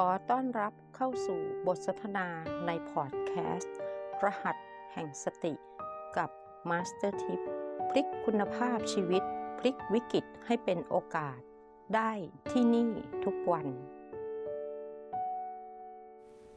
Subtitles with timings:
[0.00, 2.26] ขอต้อนรับเข้าสู่บทสนทนา
[2.66, 3.76] ในพอดแคสต์
[4.24, 4.56] รหัส
[4.92, 5.54] แห่งสติ
[6.16, 6.30] กับ
[6.70, 7.40] มาสเตอร์ทิพย์
[7.90, 9.22] พลิกคุณภาพชีวิต
[9.58, 11.38] พลิกวิกฤตให้เป็นโอกาส
[11.94, 12.10] ได้
[12.50, 12.90] ที่นี่
[13.24, 13.66] ทุกวัน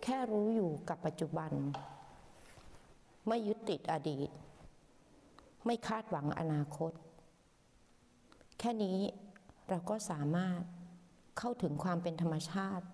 [0.04, 1.52] แค่รู้อยู่กับปัจจุบัน
[3.28, 4.30] ไม่ยึดติดอดีต
[5.66, 6.92] ไม่คาดหวังอนาคต
[8.60, 9.00] แค่นี้
[9.70, 10.62] เราก็สามารถ
[11.38, 12.86] เข้าถึงความเป็นธรรมชาติ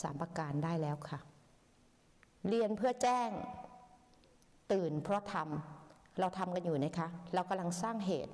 [0.00, 1.18] สามประการได้แล้วค่ะ
[2.48, 3.30] เรียนเพื่อแจ้ง
[4.72, 8.32] ตื่นเพราะทำเราทำกันอยู่นะคะ เรากำลังสร้างเหตุ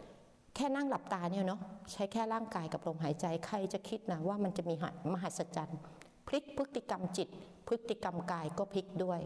[0.55, 1.61] แค่นั่งหลับตาเนี่ยเนาะ
[1.93, 4.75] ใช้แค่ร่างกายกับลมหายใจใครจะคิดนะว่ามันจะมี
[5.13, 5.81] มหัศจรรย์
[6.27, 7.29] พลิกพฤติกรรมจิต
[7.69, 9.21] พฤติกรรมกายก็พลิกด้วย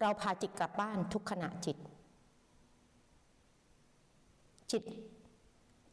[0.00, 1.76] เราพาจิตกลับบ้านทุกขณะจิต
[4.72, 4.84] จิต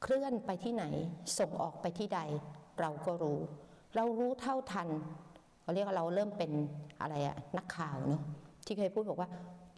[0.01, 0.85] เคลื่อนไปที่ไหน
[1.37, 2.19] ส่งออกไปที่ใด
[2.79, 3.39] เราก็รู้
[3.95, 4.89] เรารู้เท่าทัน
[5.71, 6.51] เราเรียกว่าเราเริ่มเป็น
[7.01, 8.21] อะไรอะนักข่าวเนาะ
[8.65, 9.29] ที่เคยพูดบอกว่า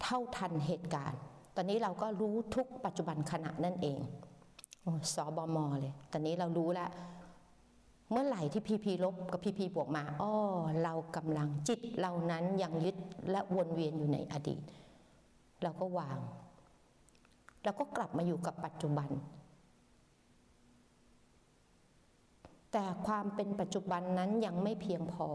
[0.02, 1.20] เท่าทันเหตุการณ์
[1.56, 4.00] ตอนนี้เราก็รู้ทุกปัจจุบันขณะนั่นเอง
[5.14, 6.90] สอบอมอเลย ตอนนี้เรารู้แล้ว
[8.12, 10.34] เมื่อไหร่ที่พีพีลบกับพีพีบวกมาอ้อ
[10.84, 12.98] เรากำลังจิตเรานั้นยังยึด
[13.32, 14.62] และวนเวียนอยู่ในอดีต
[15.64, 16.18] เราก็วาง
[17.64, 19.10] เราก็กลับมาอยู่กับปัจจุบัน
[22.72, 25.28] แต่ความเป็นปัจจุบันนั้นยังไม่เพียงพอ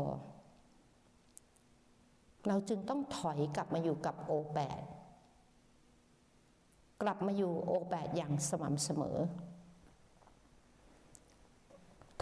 [2.48, 4.82] เราจึงต้องถอยกลับมาอยู่กับโอแปด
[7.02, 9.18] กลับมาอยู่โอแปดอย่างสม่ำเสมอ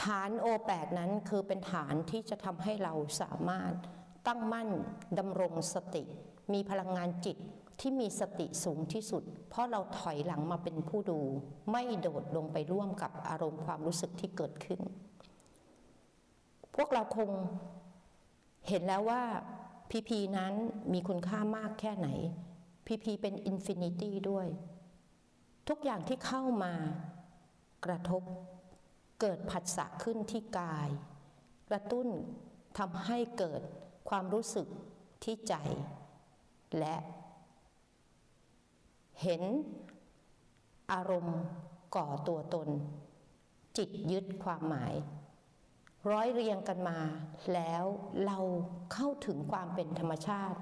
[0.03, 3.73] ฐานโอแปดนั้นคือเป็นฐานที่จะทำให้เราสามารถ
[4.27, 4.69] ตั้งมั่น
[5.19, 6.05] ดำรงสติ
[6.53, 7.37] มีพลังงานจิต
[7.81, 11.21] ที่มีสติสูงที่สุด เพราะเราถอยหลังมาเป็นผู้ดู
[11.73, 14.81] ไม่โดดลงไปร่วมกับอารมณ์ความรู้สึกที่เกิดขึ้น
[16.75, 17.31] พวกเราคง
[18.69, 19.23] เห็นแล้วว่า
[19.91, 20.55] พีพีนั้น
[20.93, 22.09] มีคุณค่ามากแค่ไหน
[22.87, 24.49] พีพีเป็น infinity ด้วย
[25.69, 26.73] ทุกอย่างที่เข้ามา
[27.85, 28.23] กระทบ
[29.21, 30.89] เกิดผัสสะขึ้นที่กาย
[31.71, 32.09] กระตุ้น
[32.79, 33.63] ทำให้เกิด
[34.09, 34.69] ความรู้สึก
[35.25, 35.55] ที่ใจ
[36.79, 36.97] และ
[39.23, 39.43] เห็น
[40.93, 41.41] อารมณ์
[41.97, 42.69] ก่อตัวตน
[43.77, 44.95] จิตยึดความหมาย
[46.13, 46.99] ร้อยเรียงกันมา
[47.55, 47.85] แล้ว
[48.27, 48.39] เรา
[48.93, 50.59] เข้าถึงความเป็นธรรมชาติ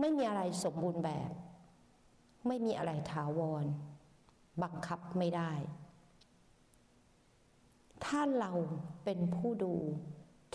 [0.00, 1.32] ไม่มีอะไรสมบูรณ์แบบ
[2.46, 3.64] ไม่มีอะไรถาวร
[4.62, 5.52] บังคับไม่ได้
[8.04, 8.52] ถ้าเรา
[9.04, 9.74] เป็นผู้ดู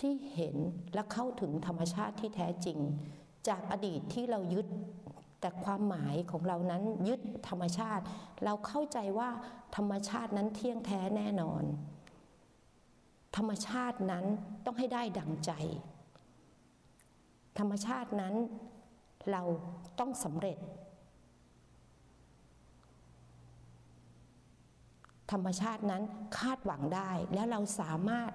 [0.00, 0.56] ที่เห็น
[0.94, 2.78] และเข้าถึงธรรมชาติที่แท้จริง
[3.48, 4.66] จากอดีตที่เรายึด
[5.40, 8.04] แต่ความหมายของเรานั้นยึดธรรมชาติ
[8.44, 9.30] เราเข้าใจว่า
[9.76, 11.64] ธรรมชาตินั้นเที่ยงแท้แน่นอน
[13.36, 14.24] ธรรมชาตินั้น
[14.64, 15.52] ต้องให้ได้ดังใจ
[17.58, 18.34] ธรรมชาตินั้น
[19.32, 19.42] เรา
[19.98, 20.58] ต้องสำเร็จ
[25.32, 26.02] ธรรมชาตินั้น
[26.38, 28.32] คาดหวังได้ แล้วเราสามารถ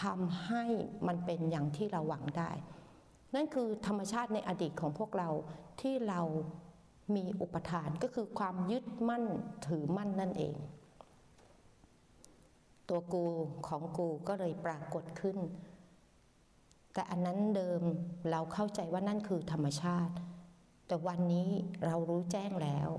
[0.00, 0.64] ทำให้
[1.06, 2.50] มันเป็นอย่างที่เราหวังได้
[3.34, 5.30] นั่นคือธรรมชาติในอดีตของพวกเรา
[5.80, 6.20] ที่เรา
[7.16, 9.24] มีอุปทานก็คือความยึดมั่น
[9.66, 10.56] ถือมั่นนั่นเอง
[12.88, 13.24] ตัวกู
[13.68, 15.38] ของกูก็เลยปรากฏขึ้น
[16.92, 17.82] แต่อันนั้นเดิม
[18.30, 20.14] เราเข้าใจว่านั่นคือธรรมชาติ
[20.86, 21.48] แต่วันนี้
[21.84, 22.90] เรารู้แจ้งแล้ว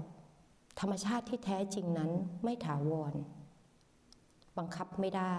[0.79, 2.11] ธรรมชาติที่แท้จริงนั้น
[2.43, 3.13] ไม่ถาวร
[4.57, 5.35] บังคับไม่ได้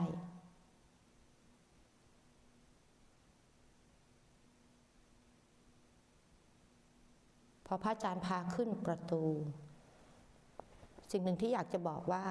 [7.66, 9.22] พอพระอาจารย์พาขึ้นประตู
[11.12, 12.24] สิ่งหนึ่งที่อยากจะบอกว่า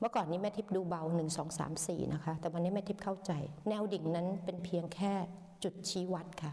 [0.00, 3.32] เมื่อก่อนนี้แม่ทิพย์ดูเบาหนึ่งสองสามสี่นะคะ แต่วันนี้แม่ทิพย์เข้าใจ
[3.68, 5.12] แนวดิ่งนั้นเป็นเพียงแค่
[5.62, 6.52] จุดชี้วัดค่ะ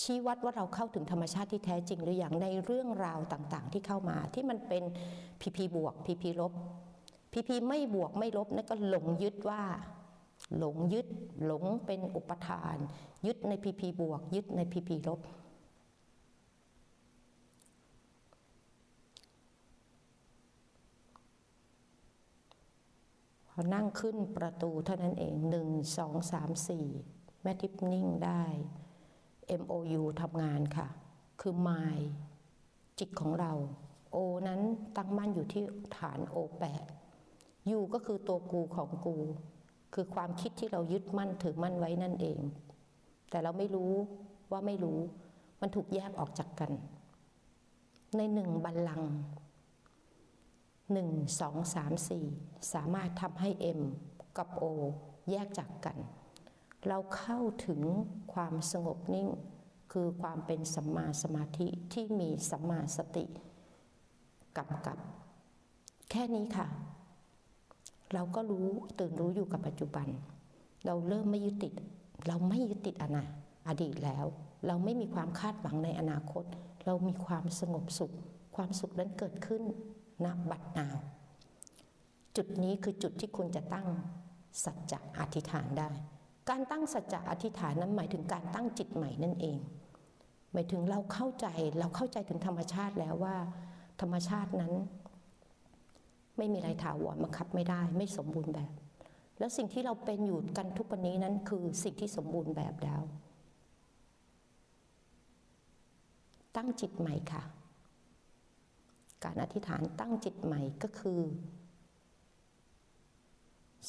[0.00, 4.84] ชี้วัดว่าเราเข้าถึงธรรมชาติที่แท้จริงหรืออย่างในเรื่องราวต่างๆ ที่เข้ามาที่มันเป็น
[5.40, 6.52] พีพีบวกพีพีลบ
[7.32, 9.62] พีพีไม่บวกไม่ลบนั่นก็หลงยึดว่า
[10.58, 11.06] หลงยึด
[11.46, 12.76] หลงเป็นอุปทาน
[13.26, 15.20] ยึดในพีพีบวก ยึดในพีพีลบ
[23.60, 26.86] อนั่งขึ้นประตูเท่านั้นเองหนึ่งสองสามสี่
[27.42, 28.42] แม่ทิพนิ่งได้
[29.60, 30.88] MOU ทำงานค่ะ
[31.40, 31.98] คือ My
[32.98, 33.52] จิตของเรา
[34.14, 34.16] O
[34.48, 34.60] นั้น
[34.96, 35.62] ตั้งมั่นอยู่ที่
[35.96, 36.84] ฐาน O8
[37.76, 39.16] U ก็คือตัวกูของกู
[39.94, 42.38] คือความคิดที่เรายึดมั่นถือมั่นไว้นั่นเอง
[43.30, 43.92] แต่เราไม่รู้
[44.50, 44.98] ว่าไม่รู้
[45.60, 46.70] มันถูกแยกออกจากกัน
[48.16, 49.10] ในหนึ่งบัลลังก์
[50.90, 53.48] 1 2 3 4 สามารถทำให้
[53.78, 53.80] M
[54.38, 54.64] กับ O
[55.30, 55.98] แยกจากกัน
[56.88, 57.80] เราเข้าถึง
[58.32, 59.28] ความสงบนิ่ง
[59.92, 63.24] คือความเป็นสัมมาสมาธิที่มีสัมมาสติ
[64.56, 64.98] กำกับ
[66.10, 66.66] แค่นี้ค่ะ
[68.14, 68.66] เราก็รู้
[68.98, 70.06] ตื่นรู้อยู่กับปัจจุบัน
[70.86, 71.74] เราเริ่มไม่ยึดติด
[72.26, 73.24] เราไม่ยึดติดอนา
[73.68, 74.24] อดีตแล้ว
[74.66, 76.44] เราไม่มีความคาดหวังในอนาคต
[76.86, 78.14] เรามีความสงบสุข
[78.56, 79.62] ความสุขนั้นเกิดขึ้น
[80.24, 80.96] ณบัดนาว
[82.36, 83.86] จุดนี้คือจุดที่คุณจะตั้ง
[84.64, 85.90] สัจจะอธิษฐานได้
[86.50, 89.58] การตั้งสัจจะอธิษฐานนั้นหมายถึงการตั้งจิตใหม่นั่นเอง
[90.52, 91.46] หมายถึงเราเข้าใจ
[91.78, 93.36] เราเข้าใจถึงธรรมชาติแล้วว่า
[94.00, 94.72] ธรรมชาตินั้น
[96.36, 98.70] ไม่มีอะไรถาวรบังคับไม่ได้ ไม่สมบูรณ์แบบ
[99.38, 103.02] แล้วสิ่งที่เราเป็นอยู่กันทุกวันนี้นั้นคือสิ่งที่สมบูรณ์แบบแล้ว
[106.56, 107.42] ตั้งจิตใหม่ค่ะ
[109.24, 111.20] การอธิษฐานตั้งจิตใหม่ก็คือ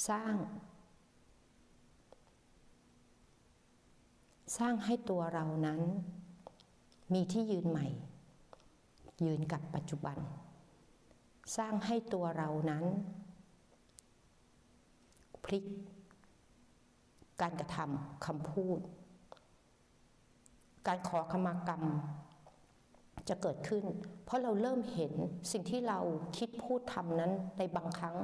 [0.08, 0.36] สร้าง
[4.58, 5.82] สร้างให้ตัวเรานั้น
[7.14, 7.88] มีที่ยืนใหม่
[9.24, 10.18] ยืนกับปัจจุบัน
[11.58, 12.86] สร้างให้ตัวเรานั้น
[15.44, 15.66] พลิก
[17.42, 18.80] การกระทำคำพูด
[20.88, 21.84] การขอขมากรรม
[23.30, 23.84] จะเกิดขึ้น
[24.26, 25.14] เพราะเราเริ่มเห็น
[25.52, 26.00] สิ่งที่เรา
[26.38, 28.18] คิดพูดทำนั้นในบางครั้ง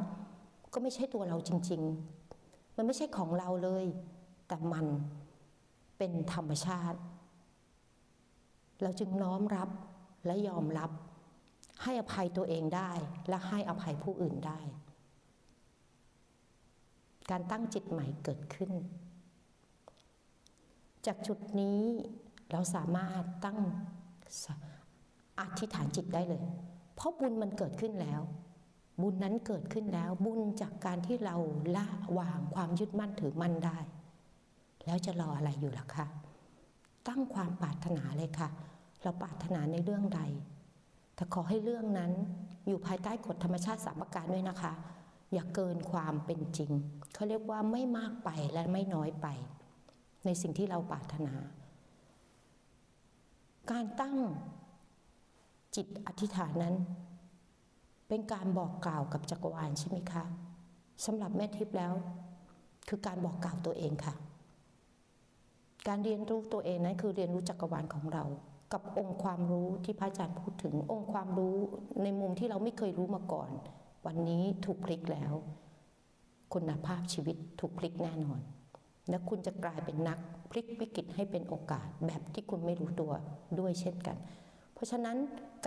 [0.74, 1.82] ก็ไม่ใช่ตัวเราจริง
[2.30, 3.86] ๆ มันไม่ใช่ของเราเลย
[4.48, 4.86] แต่มัน
[5.98, 7.00] เป็นธรรมชาติ
[8.82, 9.70] เราจึงน้อมรับ
[10.26, 10.92] และยอมรับ
[11.84, 12.92] ให้อภัยตัวเองได้
[13.30, 14.60] และให้อภัยผู้อื่นได้
[17.30, 18.72] การตั้งจิตใหม่เกิดขึ้น
[21.06, 21.82] จากจุดนี้
[22.52, 23.60] เราสามารถตั้ง
[25.39, 26.45] อธิษฐานจิตได้เลย
[26.95, 28.22] เพราะบุญมันเกิดขึ้นแล้ว
[29.01, 31.36] บุญนั้นเกิดขึ้นแล้ว บุญจากการที่เรา
[31.75, 31.86] ละ
[32.18, 33.78] วางความยึดมั่นถือมั่นได้
[34.86, 36.06] แล้วจะรออะไรอยู่ล่ะคะ
[37.07, 38.50] ตั้งความปรารถนาเลยค่ะ
[39.04, 40.22] เราปรารถนาในเรื่องใด
[41.16, 42.12] แต่ขอให้เรื่องนั้น
[42.68, 44.74] อยู่ภายใต้กฎธรรมชาติสามประการด้วยนะคะ
[45.34, 46.72] อย่าเกินความเป็นจริง
[47.13, 49.28] เขาเรียกว่าไม่มากไปและไม่น้อยไป
[50.25, 51.34] ในสิ่งที่เราปรารถนา
[53.72, 54.18] การตั้ง
[55.77, 56.75] จิตอธิษฐานนั้น
[58.07, 60.24] เป็นการบอกกล่าวกับจักรวาลใช่ไหมคะ
[61.06, 61.94] สำหรับแม่ทิพย์แล้ว
[62.88, 64.15] คือการบอกกล่าวตัวเองค่ะ
[65.88, 68.24] การเรียนรู้ตัวเองนั้นคือเรียนรู้จักรวาลของเรา
[68.74, 71.57] กับองค์ความรู้ที่พระอาจารย์พูดถึงองค์ความรู้
[72.03, 73.50] ในมุมที่เราไม่เคยรู้มาก่อน
[74.06, 75.33] วันนี้ถูกพลิกแล้ว
[76.53, 78.39] คุณภาพชีวิตถูกพลิกแน่นอน
[79.09, 80.19] และคุณจะกลายเป็นนัก
[80.51, 83.12] พลิกวิกฤตให้เป็นโอกาสแบบที่คุณไม่รู้ตัว
[83.59, 84.18] ด้วยเช่นกัน
[84.77, 85.18] เพราะฉะนั้น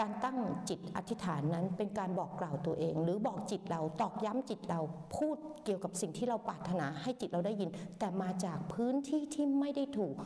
[0.01, 4.81] การตั้งจิตอธิษฐานนั้นเป็นการบอกกล่าวตัวเอง หรือบอกจิตเราตอกย้ำจิตเรา
[5.17, 10.17] พูดเกี่ยวกับสิ่งที่เราปรารถนาให้จิตเราได้ยิน แต่มาจากพื้นที่ที่ไม่ได้ถูก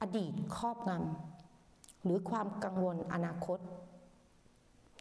[0.00, 3.58] อดีตครอบงำหรือความกังวลอนาคต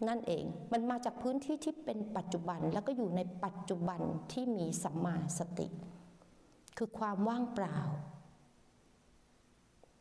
[0.08, 4.02] นั่นเองมันมาจากพื้นที่ที่เป็นปัจจุบันแล้วก็อยู่ในปัจจุบัน
[4.32, 5.68] ที่มีสัมมาสติ
[6.78, 7.78] คือความว่างเปล่า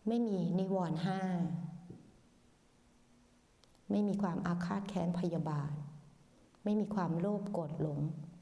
[0.09, 1.21] ไม่มีนิวรณ์ห้า
[3.91, 5.71] ไม่มีความอาฆาตแค้นพยาบาท
[6.65, 7.99] ไม่มีความโลภโกรธหลง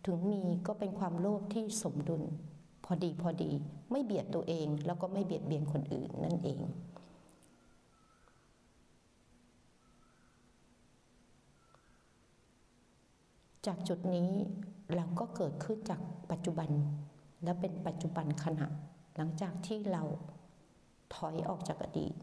[0.06, 2.22] ถึงมีก็เป็นความโลภที่สมดุล
[2.84, 3.50] พอดีพอดี
[3.90, 6.60] ไม่เบียดตัวเองแล้วก็ไม่เบียดเบียนคนอื่นนั่นเอง
[13.66, 14.30] จากจุดนี้
[14.94, 16.00] เราก็เกิดขึ้นจาก
[16.30, 16.70] ปัจจุบัน
[17.44, 18.66] และเป็นปัจจุบันขณะ
[19.16, 20.02] หลังจากที่เรา
[21.14, 22.14] ถอยออกจากอดีต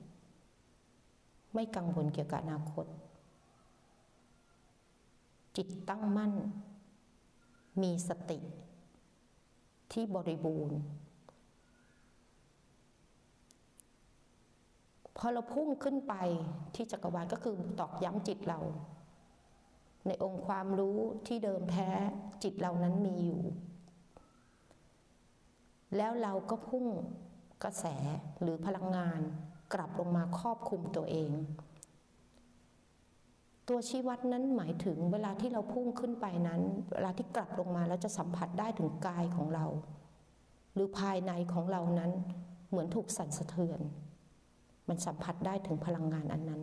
[1.54, 2.86] ไม่กังวลเกี่ยวกับอนาคต
[5.58, 6.34] จิตตั้งมั่น
[7.82, 8.40] มีสติ
[9.92, 10.80] ที่บริบูรณ์
[15.18, 16.14] พอเราพุ่งขึ้นไป
[16.76, 18.60] ที่จักรวาลก็คือตอกย้ำจิตเรา
[20.08, 21.90] ในองค์ความรู้ที่เดิมแท้
[22.44, 23.44] จิตเรานั้นมีอยู่
[25.98, 26.86] แล้วเราก็พุ่ง
[27.64, 27.86] กระแส
[28.42, 29.20] หรือพลังงาน
[29.74, 31.32] กลับลงมาครอบคุมตัวเอง
[33.68, 36.62] ตัวชี้วัดนั้นหมายถึงเวลาที่เราพุ่งขึ้นไปนั้น
[36.94, 39.66] เวลาที่กลับลงมาแล้วจะสัมผัสได้ถึงกายของเรา
[40.74, 42.12] หรือภายในของเรานั้น
[42.70, 43.80] เหมือนถูกสั่นสะเทือน
[44.88, 46.62] มันสัมผัสได้ถึงพลังงานอันนั้น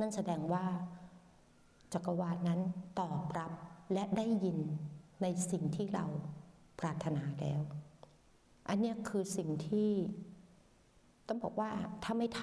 [0.00, 0.64] นั่นแสดงว่า
[1.92, 2.60] จักรวาลนั้น
[3.00, 3.52] ตอบรับ
[3.92, 4.58] และได้ยิน
[5.22, 6.04] ในสิ่งที่เรา
[6.80, 7.60] ปรารถนาแล้ว
[8.68, 9.90] อันนี้คือสิ่งที่
[11.28, 11.70] ต้องบอกว่า
[12.04, 12.42] ถ้าไม่ท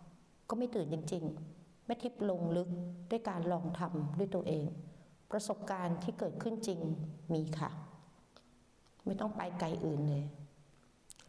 [0.00, 1.51] ำก็ไม่ตื่นจริง ๆ
[1.86, 2.68] แม่ทิพย์ลงลึก
[3.10, 4.66] ด้วยการลองทำด้วยตัวเอง
[5.30, 6.80] ประสบการณ์ที่เกิดขึ้นจริง
[7.34, 7.70] มีค่ะ
[9.06, 10.24] ไม่ต้องไปไกลอื่นเลย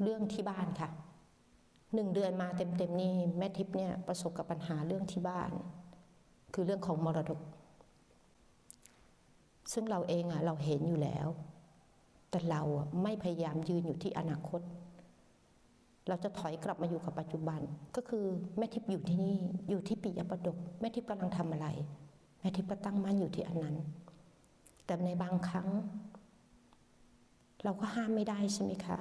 [0.01, 0.89] เรื่องที่บ้านค่ะ
[1.93, 5.51] หนึ่งเดือนมาเต็มๆนี่แม่ทิพย์เนี่ยประสบกับปัญหาเรื่องที่บ้าน
[6.53, 7.39] คือเรื่องของมรดก
[9.73, 11.27] ซึ่งเราเองอะเราเห็นอยู่แล้ว
[12.29, 14.61] แต่เราอะไม่พยายามยืนอยู่ที่อนาคต
[16.07, 17.59] เราจะถอยกลับมาอยู่กับปัจจุบัน
[17.95, 18.25] ก็คือ
[18.57, 21.67] แม่ทิพย์อยู่ที่นี่อยู่ที่ปิยประดก แม่ทิพย์กำลังทำอะไร
[22.39, 23.75] แม่ทิพย์ก็ตั้งมั่นอยู่ที่อันนั้น
[24.85, 25.69] แต่ในบางครั้ง
[27.63, 28.97] เราก็ห้ามไม่ได้ใช่ไหมคะ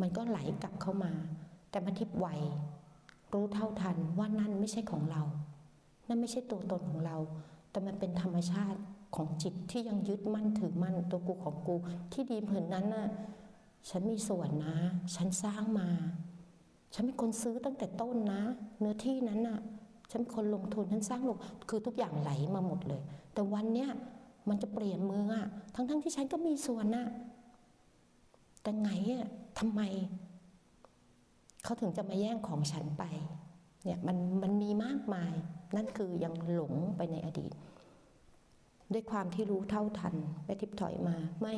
[0.00, 1.12] มันก็ไหลกลับเข้ามา
[1.70, 2.26] แต่มาทิพย์ไว
[3.32, 5.22] รู้เท่าทันว่านั่นไม่ใช่ของเรา
[6.08, 7.16] นั่นไม่ใช่ตัวตนของเรา
[7.70, 8.80] แต่มันเป็นธรรมชาติ
[9.16, 11.76] ของจิตที่ยังยึดมั่นถือมั่นตัวกูของกู
[12.12, 13.08] ที่ดีผืนนั้นน่ะ
[13.90, 14.76] ฉันมีส่วนนะ
[15.14, 15.88] ฉันสร้างมา
[16.94, 18.42] ฉันเป็นคนซื้อตั้งแต่ต้นนะ
[18.78, 19.60] เนื้อที่นั้นน่ะ
[20.10, 21.36] ฉันเป็นคนลงทุนฉันสร้างลง
[21.68, 23.02] คือทุกอย่างไหลมาหมดเลย
[23.32, 23.90] แต่วันเนี้ย
[24.48, 27.06] มันจะเปลี่ยนมืออะทั้งๆทที่ฉันก็มีส่วนน่ะ
[28.62, 29.26] แต่ไงอะ
[29.58, 29.80] ทำไม
[31.64, 33.04] เขาถึงจะมาแย่งของฉันไป
[33.84, 35.32] เนี่ยมันมันมีมากมาย
[35.76, 37.52] นั่นคือยังหลงไปในอดีต
[38.92, 40.14] ด้วยความที่รู้เท่าทัน
[40.44, 41.54] แม่ทิพถอยมา ไม่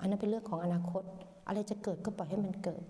[0.00, 1.04] อันนั้นเป็นเรื่องของอนาคต
[1.46, 2.82] อะไรจะเกิดก็ปล่อยให้มันเกิด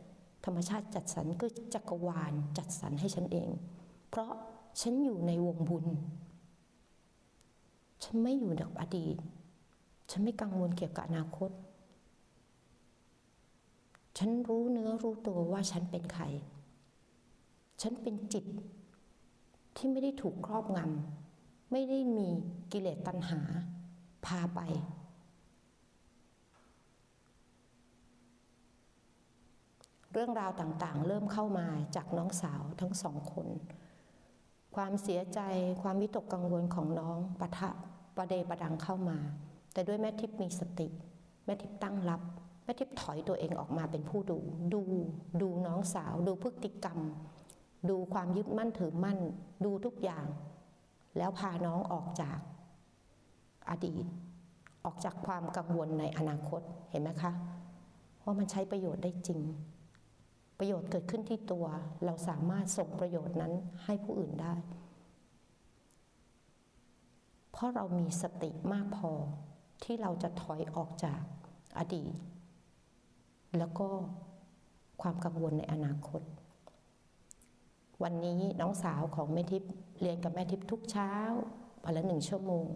[0.44, 3.48] ธรรมชาติจัดสรรก็จักรวาลจัดสรรให้ฉันเอง
[4.08, 4.30] เพราะ
[4.80, 5.86] ฉันอยู่ในวงบุญ
[8.04, 9.16] ฉันไม่อยู่กับอดีต
[10.10, 11.50] ฉันไม่กังวลเกี่ยวกับอนาคต
[14.18, 16.25] ฉันรู้เนื้อรู้ตัวว่าฉันเป็นใคร
[17.82, 18.44] ฉันเป็นจิต
[19.76, 22.28] ที่ไม่ได้ถูกครอบงำไม่ได้มี
[22.72, 23.40] กิเลสตัณหา
[24.26, 24.60] พาไป
[30.18, 33.49] เรื่องราวต่างๆ เริ่มเข้ามาจากน้องสาวทั้งสองคน
[34.76, 35.40] ความเสียใจ
[35.82, 37.70] ความวิตกกังวลของน้องปะทะ
[38.16, 39.18] ประเดประดังเข้ามา
[39.73, 40.88] แต่ด้วยแม่ทิพย์มีสติ
[41.44, 42.20] แม่ทิพย์ตั้งรับ
[42.64, 44.38] แม่ทิพย์ถอยตัวเองออกมาเป็นผู้ดู
[44.75, 44.82] ดู
[45.42, 46.99] ดูน้องสาว ดูพฤติกรรม
[47.90, 49.18] ดูความยึดมั่นถือมั่น
[49.64, 50.26] ดูทุกอย่าง
[51.16, 52.38] แล้วพาน้องออกจาก
[53.70, 54.04] อดีต
[54.85, 57.32] ออกจากความกังวลในอนาคตเห็นไหมคะ
[58.25, 59.42] ว่ามันใช้ประโยชน์ได้จริง
[60.58, 61.66] ประโยชน์เกิดขึ้นที่ตัว
[62.04, 63.52] เราสามารถส่งประโยชน์นั้น
[63.84, 64.54] ให้ผู้อื่นได้
[67.52, 69.10] เพราะเรามีสติมากพอ
[69.84, 71.20] ที่เราจะถอยออกจาก
[71.78, 72.14] อดีต
[73.58, 73.88] แล้วก็
[75.02, 76.22] ความกังวลในอนาคต
[78.02, 81.12] วันนี้น้องสาวของแม่ทิพย์เรียนกับแม่ทิพย์ทุกเช้า
[81.84, 82.66] วันละหนึ่งชั่วโมง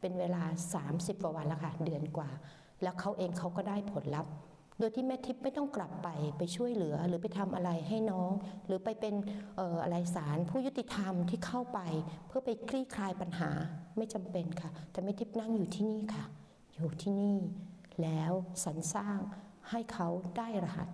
[0.00, 0.44] เป็นเวลา
[0.84, 2.30] 30กว่าวันแล้วค่ะ เดือนกว่า
[2.82, 4.32] แล้วเขาเองเขาก็ได้ผลลัพธ์
[4.78, 6.08] โดยที่แม่ทิพย์ไม่ต้องกลับไป
[6.38, 8.30] ไปช่วยเหลือหรือไปทำอะไรให้น้อง
[8.66, 9.14] หรือไปเป็น
[9.58, 11.80] อออะไรสารผู้ยุติธรรมที่เข้าไป
[12.26, 13.50] เพื่อไปคลี่คลายปัญหา
[13.96, 16.24] ไม่จำเป็นค่ะ แต่แม่ทิพย์นั่งอยู่ที่นี่ค่ะ
[16.74, 17.38] อยู่ที่นี่
[18.02, 18.32] แล้ว
[18.64, 19.18] สรรสร้าง
[19.70, 20.88] ให้เขาได้รหัส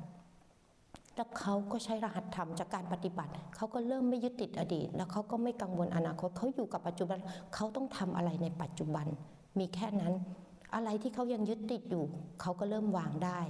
[1.16, 7.18] แล้วเขาก็ใช้รหัสธรรมจากการปฏิบัติ เขาก็เริ่มไม่ยึดติดอดีต แล้วเขาก็ไม่กังวลอนาคต เขาอยู่กับปัจจุบัน
[7.54, 9.06] เขาต้องทำอะไรในปัจจุบัน
[9.58, 10.14] มีแค่นั้น
[10.74, 12.04] อะไรที่เขายังยึดติดอยู่
[12.40, 13.40] เขาก็เริ่มวางได้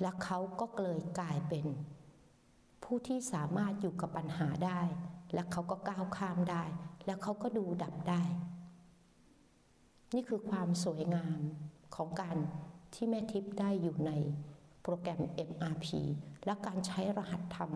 [0.00, 1.66] และเขาก็เลยกลายเป็น
[2.84, 4.80] ผู้ที่สามารถอยู่กับปัญหาได้
[5.34, 6.64] และเขาก็ก้าวข้ามได้
[7.06, 8.22] แล้วเขาก็ดูดับได้
[10.14, 11.40] นี่คือความสวยงาม
[11.94, 12.36] ของการ
[12.94, 14.12] ที่แม่ทิพย์ได้อยู่ใน
[14.82, 15.86] โปรแกรม MRP
[16.44, 17.70] และการใช้รหัสธรรม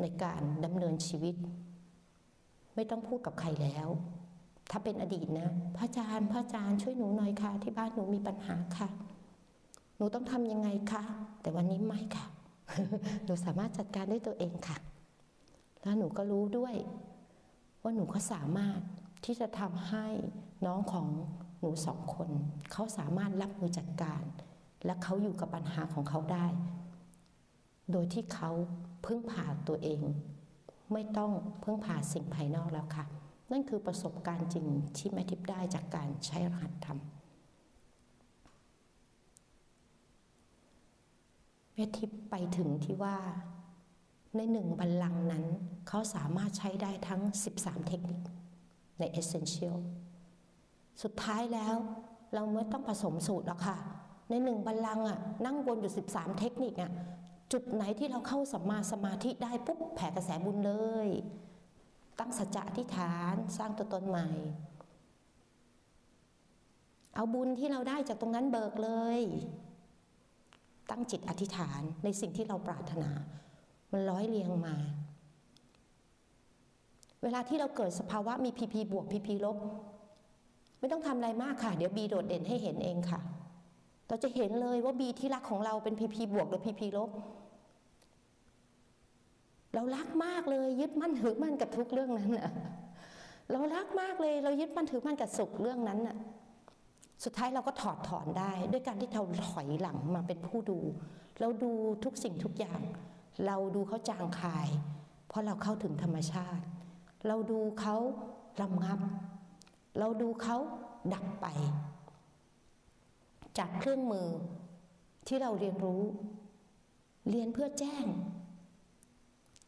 [0.00, 1.36] ในการดำเนินชีวิต
[2.74, 3.88] ไม่ต้องพูดกับใครแล้ว
[4.70, 8.88] ถ้าเป็นอดีตนะ พระอาจารย์ พระอาจารย์ช่วยหนูหน่อยค่ะ ที่บ้านหนูมีปัญหาค่ะ
[9.96, 11.02] หนูต้องทำยังไงคะ
[11.40, 12.26] แต่วันนี้ไม่ค่ะ
[13.24, 14.76] หนูสามารถจัดการด้วยตัวเองค่ะ
[15.82, 16.74] แล้วหนูก็รู้ด้วย
[17.82, 18.80] ว่าหนูก็สามารถ
[19.24, 20.06] ที่จะทำให้
[20.66, 21.06] น้องของ
[21.60, 22.28] หนูสองคน
[22.72, 24.22] เขาสามารถรับมือจัดการ
[24.84, 26.46] และเขาอยู่กับปัญหาของเขาได้
[27.92, 28.50] โดยที่เขา
[29.06, 30.00] พึ่งพาตัวเอง
[30.92, 33.04] ไม่ต้องพึ่งพาสิ่งภายนอกแล้วค่ะ
[33.50, 36.98] นั่นคือประสบการณ์จริงที่แม่ทิพย์ได้จากการใช้รหัสธรรม
[41.76, 43.16] แม่ทิพย์ไปถึงที่ว่า
[44.36, 45.44] ในหนึ่งบัลลังก์นั้น
[45.88, 47.20] เขาสามารถใช้ได้ทั้ง
[47.54, 48.20] 13 เทคนิค
[48.98, 49.76] ใน Essential
[51.02, 51.74] สุดท้ายแล้ว
[52.34, 53.76] เราไม่ต้องผสมสูตรหรอกค่ะ
[54.28, 56.92] ในหนึ่งบัลลังก์อะนั่งบนอยู่ 13 เทคนิคอะ
[57.52, 60.72] จุดไหนที่เราเข้าสัมมาสมาธิได้ปุ๊บแผ่กระแสบุญเล
[61.06, 61.08] ย
[62.18, 64.28] ตั้งสัจจะอธิษฐานสร้างตัวตนใหม่
[67.14, 69.20] เอาบุญที่เราได้จากตรงนั้นเบิกเลย
[70.90, 73.10] ตั้งจิตอธิษฐานในสิ่งที่เราปรารถนา
[73.92, 74.74] มันร้อยเรียงมา
[77.22, 79.58] เวลาที่เราเกิดสภาวะมีพีพีบวกพีพีลบ
[80.80, 83.20] ไม่ต้องทำอะไรมากค่ะ เดี๋ยวบีโดดเด่นให้เห็นเองค่ะ
[84.08, 87.10] เราจะเห็นเลยว่าบีที่รักของเราเป็นพีพีบวกหรือพีพีลบ
[89.74, 92.50] เรารักมากเลยยึดมั่นถือมั่นกับทุกเรื่องนั้นน่ะ
[93.52, 96.16] เรารักมากเลยเรายึดมั่นถือมั่นกับสุขเรื่องนั้นน่ะ
[97.24, 100.78] สุดท้ายเราก็ถอดถอนได้ ด้วยการที่เราถอยหลังมาเป็นผู้ดู
[101.40, 101.72] เราดู
[102.04, 102.80] ทุกสิ่งทุกอย่าง
[103.46, 104.68] เราดูเขาจางคาย
[105.28, 106.64] เพราะเราเข้าถึงธรรมชาติ
[107.26, 107.96] เราดูเขา
[108.62, 109.00] ลำงับ
[109.98, 110.56] เราดูเขา
[111.14, 111.46] ดับไป
[113.58, 114.28] จากเครื่องมือ
[115.26, 116.02] ที่เราเรียนรู้
[117.30, 118.06] เรียนเพื่อแจ้ง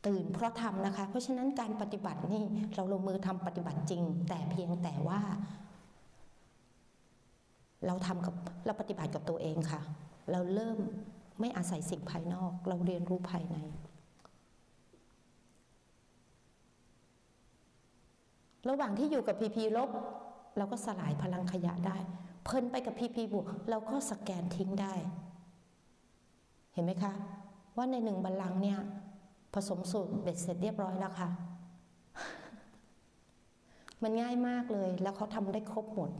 [0.07, 5.21] ตื่นเพราะทำนะคะ เพราะฉะนั้นการปฏิบัตินี่เราลงมือทำปฏิบัติจริง แต่เพียงแต่ว่า
[7.87, 8.35] เราทำกับ
[8.67, 9.81] เราปฏิบัติกับตัวเองค่ะ
[10.31, 10.79] เราเริ่ม
[11.41, 13.57] ไม่อาศัยสิ่งภายนอก เราเรียนรู้ภายใน
[18.69, 19.91] ระหว่างที่อยู่กับพีพีลบ
[20.57, 21.97] เราก็สลายพลังขยะได้
[22.45, 24.95] เพลินไปกับพีพีบวก เราก็สแกนทิ้งได้
[26.73, 27.13] เห็นไหมคะ
[27.77, 28.79] ว่าในหนึ่งบัลลังเนี่ย
[29.55, 31.29] ผสมสูตรเบ็ดเสร็จเรียบร้อยแล้วค่ะ
[34.03, 36.11] มันง่ายมากเลยแล้วเขาทำได้ครบหมด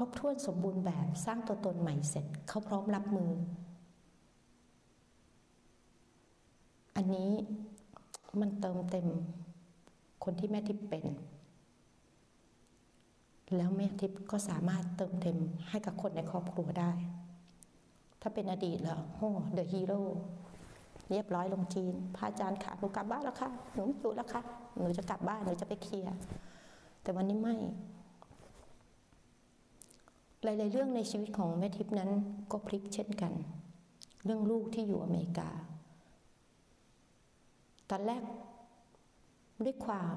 [0.00, 3.30] รบถ้วนสมบูรณ์แบบสร้างตัวตนใหม่เสร็จเขาพร้อมรับมือ
[6.96, 7.30] อันนี้
[8.40, 9.08] มันเติมเต็ม
[10.24, 11.06] คนที่แม่ทิพย์เป็น
[13.56, 15.38] แล้วแม่ทิพย์ก็สามารถเติมเต็ม
[15.68, 16.92] ให้กับคนในครอบครัวได้
[18.20, 20.02] ถ้าเป็นอดีตแล้วโอ้เดอะฮีโร่
[21.10, 24.42] เรียบร้อยลงจีนพระอาจารย์ค่ะหนูกลับบ้านแล้วค่ะ หนูอยู่แล้วค่ะ
[24.76, 26.14] หนูจะกลับบ้าน หนูจะไปเคลียร์
[27.02, 27.54] แต่วันนี้ไม่
[30.44, 32.10] หลาย ๆ เรื่องในชีวิตของแม่ทิพย์นั้น
[32.50, 33.32] ก็พลิกเช่นกัน
[34.24, 35.48] เรื่องลูกที่อยู่อเมริกา
[37.90, 38.22] ตอนแรก
[39.64, 40.16] ด้วยความ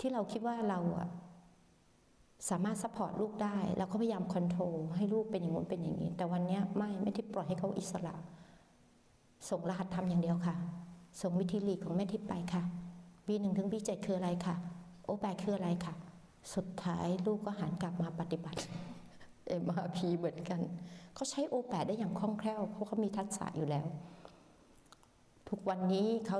[0.00, 1.08] ที่เราคิดว่าเราอะ
[2.48, 8.14] สามารถ support ลูกได้เราก็พยายาม control ให้ลูกเป็นอย่างนู้นเป็นอย่างนี้ แต่วันนี้ไม่แม่ทิพย์ปล่อยให้เขาอิสระ
[9.48, 10.56] ส่งรหัสธรรมอย่างเดียวค่ะ
[11.20, 12.62] ส่งวิธีลีกของแม่ทิพย์ไปค่ะ
[13.26, 14.54] B หนึ่งถึง B เจ็ดคืออะไรค่ะ
[15.04, 15.94] โอแปคืออะไรค่ะ
[16.54, 18.60] สุดท้ายลูกก็หันกลับมาปฏิบัติ
[19.62, 20.60] MRP เหมือนกัน
[21.14, 23.86] เขาใช้โอแปได้อย่างคล่องแคล่ว เพราะเขามีทักษะอยู่แล้ว
[25.48, 26.38] ทุกวันนี้เขา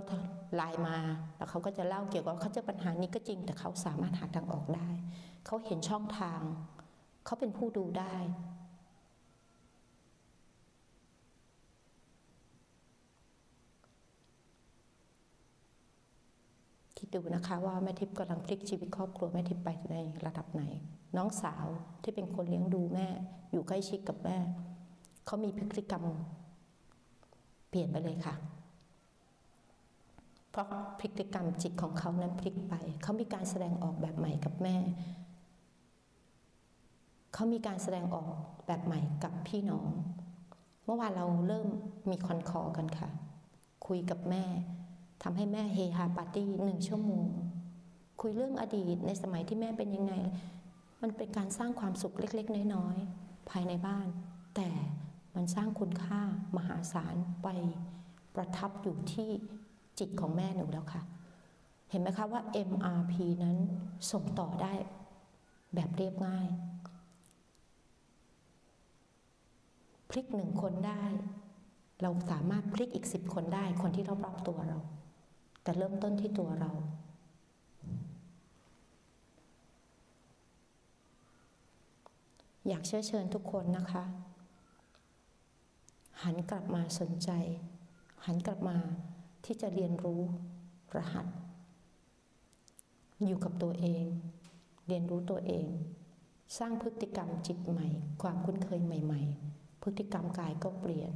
[0.57, 0.99] ไลน์มา
[1.37, 4.91] แล้วเขาก็จะเล่าเกี่ยวกับเขาเจอปัญหานี้ก็จริง แต่เขาสามารถหาทางออกได้
[5.47, 6.41] เขาเห็นช่องทาง
[7.25, 8.17] เขาเป็นผู้ดูได้
[16.99, 20.63] คิดดูนะคะว่าแม่ทิพย์กำลังพลิกชีวิตครอบครัวแม่ทิพย์ไปในระดับไหน
[21.17, 21.67] น้องสาว
[22.03, 23.07] ที่เป็นคนเลี้ยงดูแม่
[23.53, 24.39] อยู่ใกล้ชิดกับแม่
[25.27, 26.05] เขามีพฤติกรรม
[27.69, 28.35] เปลี่ยนไปเลยค่ะ
[30.51, 30.69] เพราะ
[31.01, 34.77] พฤติกรรมจิตของเขานั้นพลิกไป เขามีการแสดงออกแบบใหม่กับแม่
[37.35, 38.29] เขามีการแสดงออก
[38.67, 39.91] แบบใหม่กับพี่น้อง
[40.85, 41.69] เมื่อวานเราเริ่ม
[42.11, 43.09] มีคอนคอร์กันค่ะ
[43.87, 44.45] คุยกับแม่
[45.23, 47.27] ทำให้แม่เฮฮาปาร์ตี้หนึ่งชั่วโมง
[48.21, 50.15] คุยเรื่องอดีตในสมัยที่แม่เป็นยังไง
[51.03, 54.07] มันเป็นการสร้างความสุขเล็ก ๆ น้อยๆ ภายในบ้าน
[54.57, 54.69] แต่
[55.35, 56.21] มันสร้างคุณค่า
[56.57, 57.49] มหาศาลไป
[58.35, 59.31] ประทับอยู่ที่
[59.99, 61.03] จิตของแม่หนูแล้วค่ะ
[61.91, 63.57] เห็นไหมคะว่า MRP นั้น
[64.13, 64.75] ส่งต่อได้
[65.75, 66.47] แบบเรียบง่าย
[70.11, 71.05] พลิกหนึ่งคนได้
[72.03, 74.79] เราสามารถพลิกอีกสิบคนได้คนที่รอบๆตัวเรา
[75.63, 76.71] แต่เริ่มต้นที่ตัวเรา
[82.69, 84.05] อยากเชิญเชิญทุกคนนะคะ
[86.23, 87.31] หันกลับมาสนใจ
[88.27, 88.77] หันกลับมา
[89.45, 90.23] ที่จะเรียนรู้
[90.97, 91.27] รหัส
[93.25, 94.05] อยู่กับตัวเอง
[94.89, 95.67] เรียนรู้ตัวเอง
[96.59, 97.89] สร้างพฤติกรรมจิตใหม่
[98.23, 99.21] ความคุ้นเคยใหม่
[99.53, 101.13] ๆ พฤติกรรมกายก็เปลี่ยน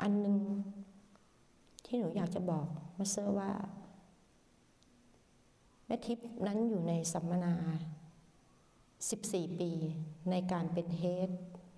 [0.00, 0.40] อันหนึ่ง
[1.84, 2.66] ที่หนูอยากจะบอก
[2.98, 3.50] มาเซอร์ว่า
[5.88, 7.54] แม่ทิพย์นั้นอยู่ในสัมมนา
[8.98, 9.70] 14 ปี
[10.30, 11.30] ในการเป็นเฮด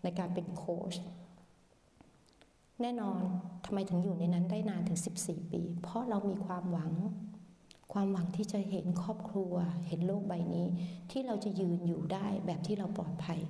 [0.03, 0.95] ในการเป็นโค้ช
[2.81, 3.21] แน่นอน
[3.65, 6.93] ทำไมถึงอยู่ในนั้นได้นานถึง 14 ปี เพราะเรามีความหวัง
[7.93, 9.55] ความหวังที่จะเห็นครอบครัว
[9.87, 10.67] เห็นโลกใบนี้
[11.11, 13.41] ที่เราจะยืนอยู่ได้แบบที่เราปลอดภัย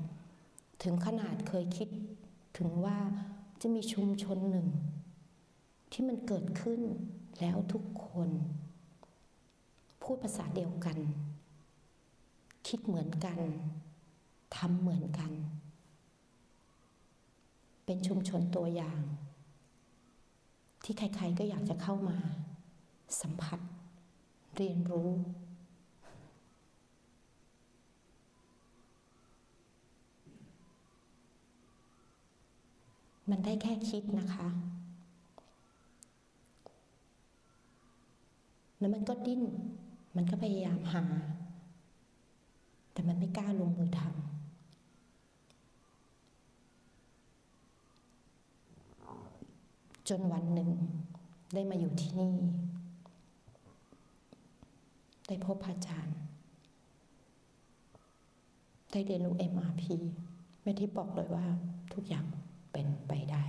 [0.83, 1.89] ถึงขนาดเคยคิด
[2.59, 2.99] ถึงว่า
[3.61, 4.67] จะมีชุมชนหนึ่ง
[5.93, 6.81] ที่มันเกิดขึ้น
[7.41, 8.29] แล้วทุกคน
[10.13, 10.99] พูดภาษาเดียวกัน
[12.69, 13.39] คิดเหมือนกัน
[14.57, 15.33] ทำเหมือนกัน
[17.85, 19.01] เป็นชุมชนตัวอย่าง
[20.85, 22.17] ที่ใครๆก็อยากจะเข้ามา
[23.21, 23.61] สัมผัส
[24.57, 25.11] เรียนรู้
[33.31, 34.49] มันได้แค่คิดนะคะ
[38.79, 39.43] แล้วมันก็ดิ้น
[40.17, 41.05] มันก็พยายามหา
[42.93, 44.21] แต่มันไม่กล้าลงมือทำ
[50.09, 50.71] จนวันหนึ่ง
[51.55, 52.37] ได้มาอยู่ที่นี่
[55.27, 56.19] ได้พบพระอาจารย์
[58.91, 59.83] ได้เรียนรู้ MRP
[60.63, 61.47] แม่ที่บอกเลยว่า
[61.95, 62.25] ทุกอย่าง
[62.73, 63.45] เป็นไปได้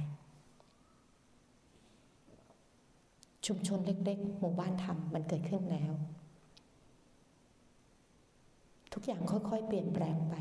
[3.46, 5.94] ชุมชนเล็ก ๆ หมู่บ้านทำมันเกิดขึ้นแล้ว
[9.02, 10.36] กอย่างค่อยๆ เปลี่ยนแปลงไป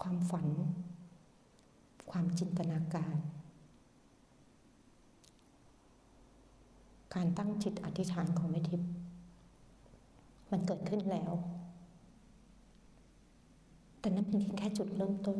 [0.00, 0.48] ความฝัน
[2.10, 3.16] ความจินตนาการ
[7.14, 8.90] การตั้งจิตอธิษฐานของแม่ทิพย์
[10.50, 11.32] มันเกิดขึ้นแล้ว
[14.00, 15.38] แต่นั่นเป็นเพียงแค่จุดเริ่มต้น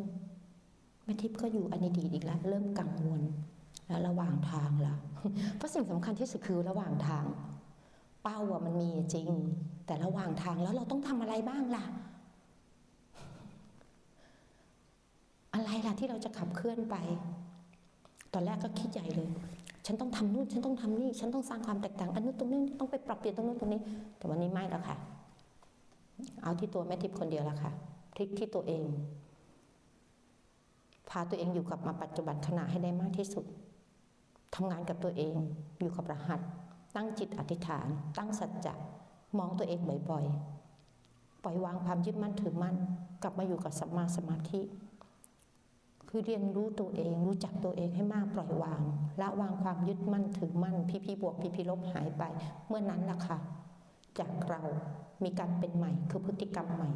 [1.04, 3.22] แม่ทิพย์ก็อยู่อดีตอีกแล้ว เริ่มกังวล
[3.86, 4.98] แล้วระหว่างทางแล้ว
[5.56, 7.24] เพราะสิ่งสำคัญที่สุดคือระหว่างทาง
[8.22, 9.28] เป้าอะมันมีจริง
[9.86, 11.84] แต่ระหว่างทางแล้วเราต้องทำอะไรบ้างล่ะ
[15.54, 16.96] อะไรล่ะที่เราจะขับเคลื่อนไป
[18.32, 19.30] ตอนแรกก็คิดใหญ่เลย
[19.86, 23.80] ฉันต้องทำนู่น ฉันต้องทำนี่ ฉันต้องสร้างความแตกต่างอันนู้นตรงนี้ต้องไปปรับเปลี่ยนตรงนู้นตรงนี้
[24.18, 24.96] แต่วันนี้ไม่แล้วค่ะ
[26.42, 27.72] เอาที่ตัวแม่ทิพย์คนเดียวแล้วค่ะ
[28.16, 28.82] ที่ที่ตัวเอง
[31.10, 33.44] พาตัวเองอยู่กับมาปัจจุบันขณะให้ได้มากที่สุด
[34.54, 35.36] ทำงานกับตัวเอง
[35.78, 36.40] อยู่กับรหัส
[36.96, 37.88] ตั้งจิตอธิษฐาน
[38.18, 38.74] ตั้งสัจจะ
[39.38, 42.76] มองตัวเองบ่อยๆ ปล่อยวางความยึดมั่นถือมั่น
[43.22, 44.60] กลับมาอยู่กับสัมมาสมาธิ
[46.08, 48.82] คือเรียนรู้ตัวเอง รู้จักตัวเองให้มากปล่อยวาง
[49.20, 52.22] ละวางความยึดมั่นถือมั่น พีพีบวกพีพีลบหายไป
[52.68, 53.38] เมื่อนั้นล่ะค่ะ
[54.18, 54.62] จากเรา
[55.24, 56.90] มีการเป็นใหม่ คือพฤติกรรมใหม่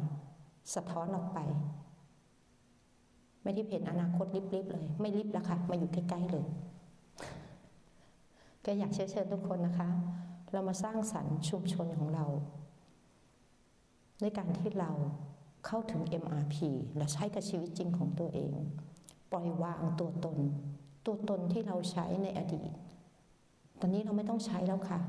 [0.75, 1.39] สะท้อนออกไป
[3.43, 6.45] ไม่ได้เห็นอนาคตรีบๆเลย ไม่รีบแล้วค่ะมาอยู่ใกล้ๆเลย
[8.67, 9.89] ก็อยากเชิญเชิญทุกคนนะคะ
[10.53, 12.25] เรามาสร้างสรรค์ชุมชนของเรา
[14.21, 14.91] ด้วยการที่เรา
[15.65, 16.55] เข้าถึง MRP
[16.97, 18.53] และใช้กับชีวิตจริงของตัวเอง
[19.31, 20.37] ปล่อยวางตัวตน
[21.05, 22.71] ตัวตนที่เราใช้ในอดีต
[23.79, 24.99] ตอนนี้เราไม่ต้องใช้แล้วค่ะ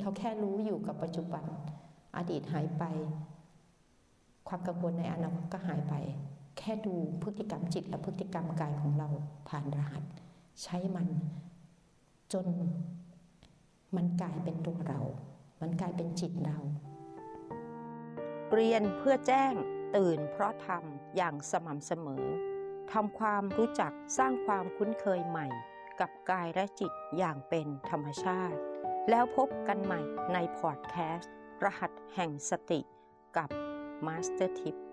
[0.00, 1.44] เราแค่รู้อยู่กับปัจจุบัน
[2.16, 2.84] อดีตหายไป
[4.48, 5.94] ความกังวลในอนาคตก็หายไป
[6.58, 9.08] แค่ดูพฤติกรรมจิตและพฤติกรรมกายของเรา
[9.48, 10.04] ผ่านรหัส
[10.62, 11.08] ใช้มัน
[12.32, 12.46] จน
[13.96, 15.00] มันกลายเป็นตัวเรา
[15.60, 16.58] มันกลายเป็นจิตเรา
[18.52, 19.54] เรียนเพื่อแจ้ง
[19.96, 22.24] ตื่นเพราะทำอย่างสม่ำเสมอ
[22.92, 25.46] ทำความรู้จักสร้างความคุ้นเคยใหม่
[26.00, 28.58] กับกายและจิตอย่างเป็นธรรมชาติ
[29.10, 30.00] แล้วพบกันใหม่
[30.32, 31.32] ในพอดแคสต์
[31.64, 32.80] รหัสแห่งสติ
[33.36, 33.50] กับ
[34.06, 34.87] มาสเตอร์ทิพย์